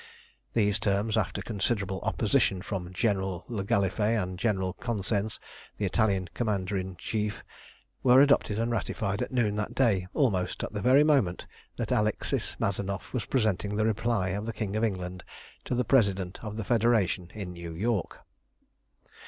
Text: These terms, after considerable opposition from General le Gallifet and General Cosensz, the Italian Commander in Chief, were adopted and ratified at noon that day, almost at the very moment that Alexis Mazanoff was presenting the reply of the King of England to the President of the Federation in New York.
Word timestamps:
These 0.55 0.79
terms, 0.79 1.15
after 1.15 1.43
considerable 1.43 1.99
opposition 2.01 2.63
from 2.63 2.91
General 2.91 3.45
le 3.47 3.63
Gallifet 3.63 4.19
and 4.19 4.39
General 4.39 4.73
Cosensz, 4.73 5.39
the 5.77 5.85
Italian 5.85 6.27
Commander 6.33 6.75
in 6.75 6.95
Chief, 6.95 7.43
were 8.01 8.19
adopted 8.19 8.57
and 8.59 8.71
ratified 8.71 9.21
at 9.21 9.31
noon 9.31 9.57
that 9.57 9.75
day, 9.75 10.07
almost 10.15 10.63
at 10.63 10.73
the 10.73 10.81
very 10.81 11.03
moment 11.03 11.45
that 11.75 11.91
Alexis 11.91 12.55
Mazanoff 12.59 13.13
was 13.13 13.25
presenting 13.27 13.75
the 13.75 13.85
reply 13.85 14.29
of 14.29 14.47
the 14.47 14.53
King 14.53 14.75
of 14.75 14.83
England 14.83 15.23
to 15.65 15.75
the 15.75 15.85
President 15.85 16.43
of 16.43 16.57
the 16.57 16.63
Federation 16.63 17.29
in 17.35 17.53
New 17.53 17.75
York. 17.75 18.21